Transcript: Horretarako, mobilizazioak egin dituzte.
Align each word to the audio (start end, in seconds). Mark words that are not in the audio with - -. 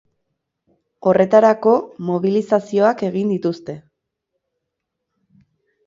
Horretarako, 1.11 1.75
mobilizazioak 2.09 3.07
egin 3.11 3.37
dituzte. 3.37 3.79